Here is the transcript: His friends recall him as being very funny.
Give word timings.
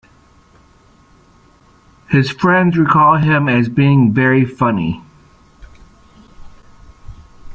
His 2.09 2.31
friends 2.31 2.75
recall 2.75 3.17
him 3.17 3.47
as 3.47 3.69
being 3.69 4.11
very 4.13 4.45
funny. 4.45 4.99